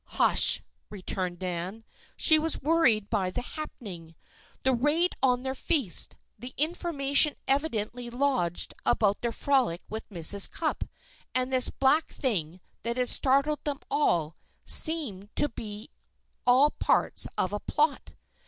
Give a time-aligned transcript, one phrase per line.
[0.17, 1.83] "Hush!" returned Nan.
[2.17, 4.15] She was worried by the happening.
[4.63, 10.49] The raid on their feast, the information evidently lodged about their frolic with Mrs.
[10.49, 10.85] Cupp,
[11.35, 14.35] and this "black thing" that had startled them all,
[14.65, 15.91] seemed to be
[16.47, 18.15] all parts of a plot.